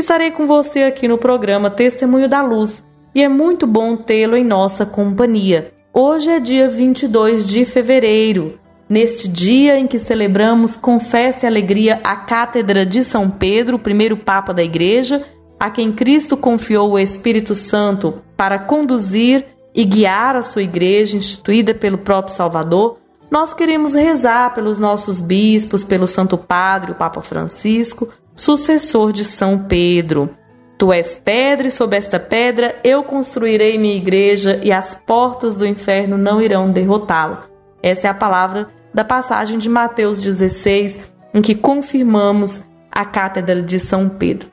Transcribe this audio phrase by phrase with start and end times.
[0.00, 4.44] estarei com você aqui no programa Testemunho da Luz e é muito bom tê-lo em
[4.44, 5.72] nossa companhia.
[5.92, 12.00] Hoje é dia 22 de fevereiro, neste dia em que celebramos com festa e alegria
[12.04, 15.24] a Cátedra de São Pedro, o primeiro Papa da Igreja,
[15.58, 21.74] a quem Cristo confiou o Espírito Santo para conduzir e guiar a sua igreja instituída
[21.74, 22.98] pelo próprio Salvador,
[23.30, 29.58] nós queremos rezar pelos nossos bispos, pelo Santo Padre, o Papa Francisco, sucessor de São
[29.58, 30.30] Pedro.
[30.78, 35.66] Tu és pedra e sob esta pedra eu construirei minha igreja e as portas do
[35.66, 37.48] inferno não irão derrotá-la.
[37.82, 41.00] Esta é a palavra da passagem de Mateus 16,
[41.34, 42.62] em que confirmamos
[42.92, 44.50] a cátedra de São Pedro.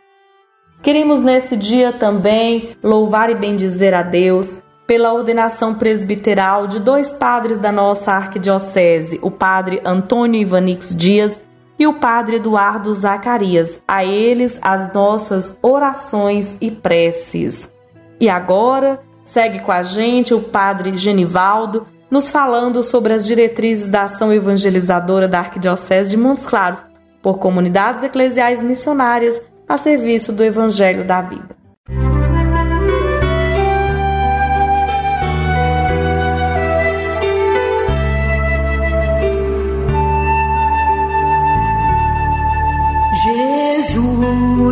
[0.82, 4.52] Queremos nesse dia também louvar e bendizer a Deus
[4.88, 11.40] pela ordenação presbiteral de dois padres da nossa arquidiocese, o padre Antônio Ivanix Dias
[11.78, 13.80] e o padre Eduardo Zacarias.
[13.88, 17.70] A eles as nossas orações e preces.
[18.20, 24.04] E agora segue com a gente o padre Genivaldo nos falando sobre as diretrizes da
[24.04, 26.86] ação evangelizadora da Arquidiocese de Montes Claros
[27.22, 31.55] por comunidades eclesiais missionárias a serviço do Evangelho da Vida.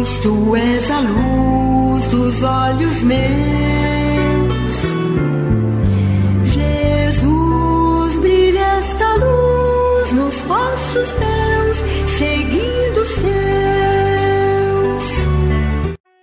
[0.03, 4.73] Jesus, tu és a luz dos olhos meus.
[6.51, 11.77] Jesus, brilha esta luz nos passos teus,
[12.17, 13.23] seguindo os teus.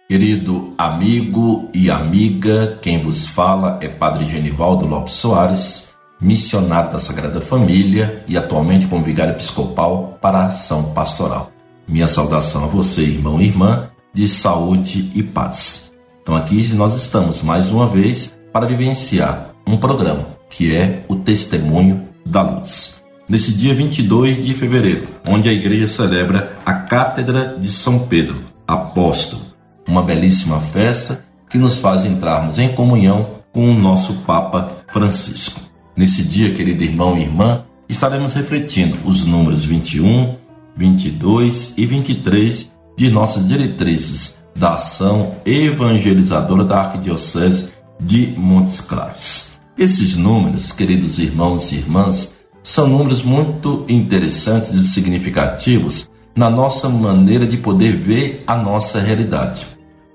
[0.09, 7.41] Querido amigo e amiga, quem vos fala é Padre Genivaldo Lopes Soares, missionário da Sagrada
[7.41, 11.51] Família e atualmente como vigário episcopal para a ação pastoral.
[11.91, 15.93] Minha saudação a você, irmão e irmã, de saúde e paz.
[16.23, 22.07] Então aqui nós estamos mais uma vez para vivenciar um programa que é o Testemunho
[22.25, 23.05] da Luz.
[23.29, 29.43] Nesse dia 22 de fevereiro, onde a igreja celebra a Cátedra de São Pedro, apóstolo,
[29.87, 35.61] uma belíssima festa que nos faz entrarmos em comunhão com o nosso Papa Francisco.
[35.97, 40.37] Nesse dia, querido irmão e irmã, estaremos refletindo os números 21,
[40.81, 47.69] 22 e 23 de nossas diretrizes da ação evangelizadora da Arquidiocese
[48.01, 49.61] de Montes Claros.
[49.77, 57.47] Esses números, queridos irmãos e irmãs, são números muito interessantes e significativos na nossa maneira
[57.47, 59.67] de poder ver a nossa realidade.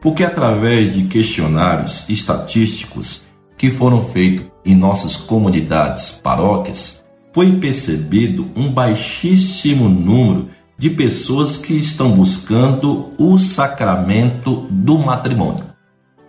[0.02, 3.24] Porque através de questionários estatísticos
[3.56, 11.74] que foram feitos em nossas comunidades, paróquias, foi percebido um baixíssimo número de pessoas que
[11.74, 15.66] estão buscando o sacramento do matrimônio.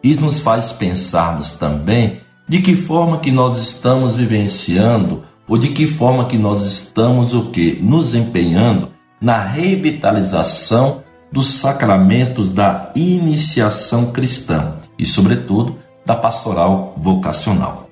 [0.02, 5.86] Isso nos faz pensarmos também de que forma que nós estamos vivenciando ou de que
[5.86, 8.90] forma que nós estamos o que nos empenhando
[9.20, 11.02] na revitalização
[11.32, 17.88] dos sacramentos da iniciação cristã e sobretudo da pastoral vocacional.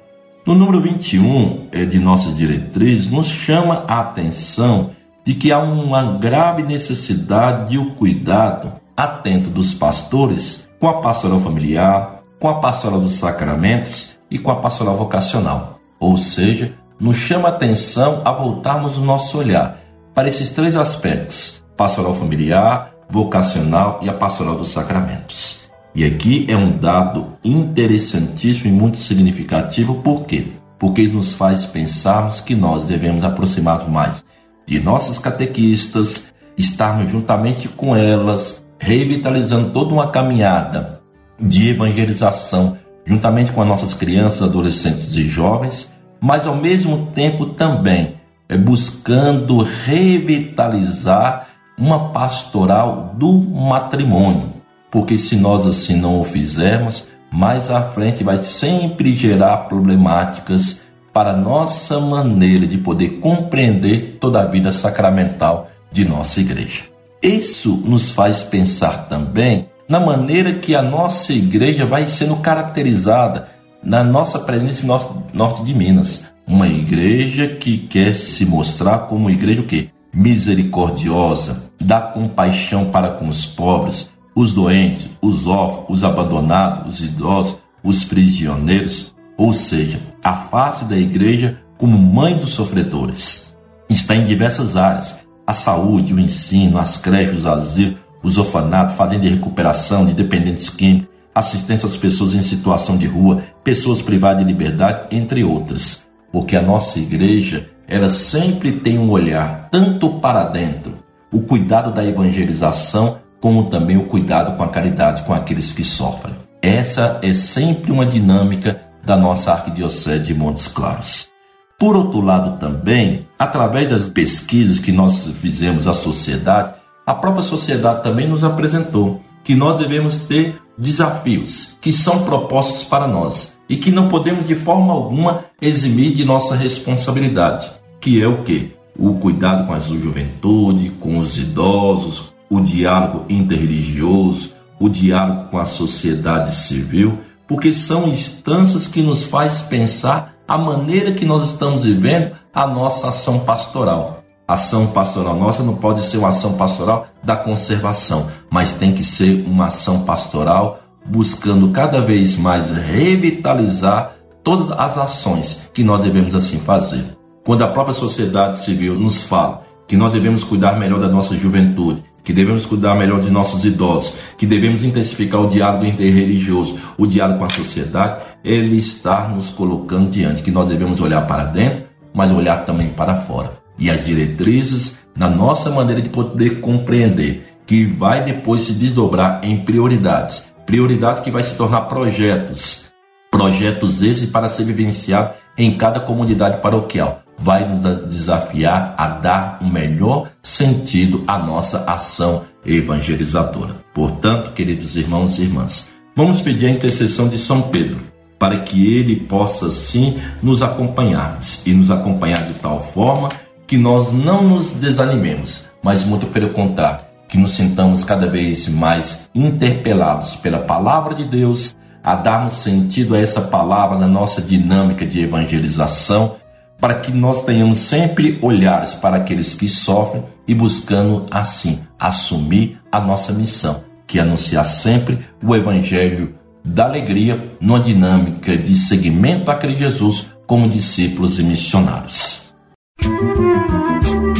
[0.47, 4.91] No número 21 é, de nossas diretrizes nos chama a atenção
[5.25, 11.41] de que há uma grave necessidade de o cuidado atento dos pastores com a pastoral
[11.41, 15.81] familiar, com a pastoral dos sacramentos e com a pastoral vocacional.
[15.99, 19.79] Ou seja, nos chama atenção a voltarmos o nosso olhar
[20.15, 25.71] para esses três aspectos: pastoral familiar, vocacional e a pastoral dos sacramentos.
[25.95, 30.49] E aqui é um dado interessantíssimo e muito significativo, por quê?
[30.79, 34.25] Porque nos faz pensarmos que nós devemos aproximar mais
[34.67, 41.01] de nossas catequistas, estarmos juntamente com elas, revitalizando toda uma caminhada
[41.39, 48.15] de evangelização, juntamente com as nossas crianças, adolescentes e jovens, mas ao mesmo tempo também
[48.49, 54.55] é buscando revitalizar uma pastoral do matrimônio,
[54.91, 60.84] porque se nós assim não o fizermos, mais à frente vai sempre gerar problemáticas
[61.15, 66.83] para nossa maneira de poder compreender toda a vida sacramental de nossa igreja.
[67.23, 73.49] Isso nos faz pensar também na maneira que a nossa igreja vai sendo caracterizada
[73.81, 76.33] na nossa presença no norte de Minas.
[76.47, 79.91] Uma igreja que quer se mostrar como igreja o quê?
[80.13, 87.57] Misericordiosa, dá compaixão para com os pobres, os doentes, os órfãos, os abandonados, os idosos,
[87.83, 93.57] os prisioneiros, ou seja, a face da igreja como mãe dos sofredores.
[93.89, 99.23] Está em diversas áreas: a saúde, o ensino, as creches, os asilos, os orfanatos, fazenda
[99.23, 104.51] de recuperação de dependentes químicos, assistência às pessoas em situação de rua, pessoas privadas de
[104.51, 106.07] liberdade, entre outras.
[106.33, 110.99] Porque a nossa igreja, ela sempre tem um olhar tanto para dentro,
[111.31, 116.35] o cuidado da evangelização, como também o cuidado com a caridade com aqueles que sofrem.
[116.63, 121.31] Essa é sempre uma dinâmica da nossa Arquidiocese de Montes Claros.
[121.79, 126.75] Por outro lado, também, através das pesquisas que nós fizemos à sociedade,
[127.07, 133.07] a própria sociedade também nos apresentou que nós devemos ter desafios que são propostos para
[133.07, 137.71] nós e que não podemos de forma alguma eximir de nossa responsabilidade,
[138.01, 138.73] que é o que?
[138.99, 145.67] O cuidado com a juventude, com os idosos, o diálogo interreligioso, o diálogo com a
[145.67, 152.33] sociedade civil, porque são instâncias que nos faz pensar a maneira que nós estamos vivendo
[152.53, 154.23] a nossa ação pastoral.
[154.47, 159.03] A ação pastoral nossa não pode ser uma ação pastoral da conservação, mas tem que
[159.03, 166.35] ser uma ação pastoral buscando cada vez mais revitalizar todas as ações que nós devemos
[166.35, 167.05] assim fazer.
[167.45, 172.03] Quando a própria sociedade civil nos fala que nós devemos cuidar melhor da nossa juventude,
[172.23, 177.41] que devemos cuidar melhor de nossos idosos, que devemos intensificar o diálogo interreligioso, o diálogo
[177.41, 181.85] com a sociedade, ele está nos colocando diante que nós devemos olhar para dentro,
[182.15, 183.59] mas olhar também para fora.
[183.79, 189.65] E as diretrizes na nossa maneira de poder compreender que vai depois se desdobrar em
[189.65, 192.93] prioridades, prioridades que vai se tornar projetos,
[193.31, 199.69] projetos esses para ser vivenciado em cada comunidade paroquial vai nos desafiar a dar um
[199.69, 203.77] melhor sentido à nossa ação evangelizadora.
[203.93, 208.01] Portanto, queridos irmãos e irmãs, vamos pedir a intercessão de São Pedro
[208.39, 213.29] para que ele possa sim nos acompanhar e nos acompanhar de tal forma
[213.67, 219.29] que nós não nos desanimemos, mas muito pelo contrário, que nos sintamos cada vez mais
[219.35, 225.21] interpelados pela palavra de Deus, a darmos sentido a essa palavra na nossa dinâmica de
[225.23, 226.37] evangelização
[226.81, 233.01] para que nós tenhamos sempre olhares para aqueles que sofrem e buscando assim assumir a
[233.01, 239.57] nossa missão, que é anunciar sempre o evangelho da alegria numa dinâmica de seguimento a
[239.57, 242.55] Cristo Jesus como discípulos e missionários.
[243.03, 244.34] Música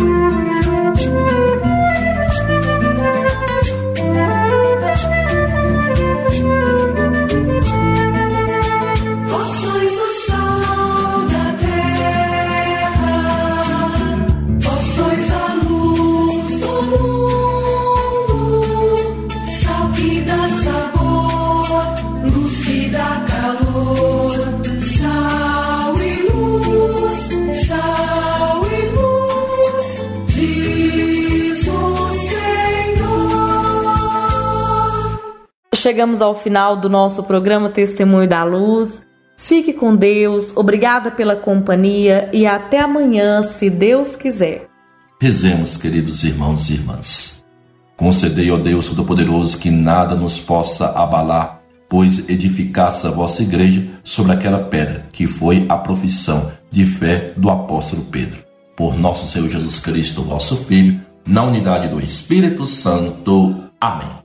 [35.85, 39.03] Chegamos ao final do nosso programa Testemunho da Luz.
[39.37, 44.67] Fique com Deus, obrigada pela companhia e até amanhã, se Deus quiser.
[45.21, 47.45] Rezemos, queridos irmãos e irmãs.
[47.99, 54.33] Concedei, ó Deus Todo-Poderoso, que nada nos possa abalar, pois edificasse a vossa igreja sobre
[54.33, 58.43] aquela pedra que foi a profissão de fé do apóstolo Pedro.
[58.75, 63.65] Por nosso Senhor Jesus Cristo, vosso Filho, na unidade do Espírito Santo.
[63.79, 64.24] Amém.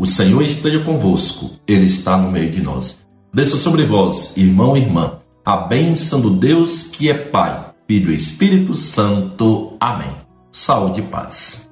[0.00, 3.04] O Senhor esteja convosco, Ele está no meio de nós.
[3.34, 8.14] Desça sobre vós, irmão e irmã, a bênção do Deus que é Pai, Filho e
[8.14, 9.76] Espírito Santo.
[9.78, 10.16] Amém.
[10.50, 11.70] Saúde e paz.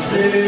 [0.00, 0.47] fazer.